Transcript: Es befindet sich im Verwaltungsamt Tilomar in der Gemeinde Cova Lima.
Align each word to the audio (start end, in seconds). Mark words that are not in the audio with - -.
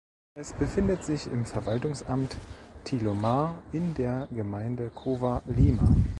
Es 0.33 0.53
befindet 0.53 1.03
sich 1.03 1.27
im 1.31 1.45
Verwaltungsamt 1.45 2.35
Tilomar 2.85 3.61
in 3.71 3.93
der 3.93 4.27
Gemeinde 4.31 4.89
Cova 4.89 5.43
Lima. 5.45 5.95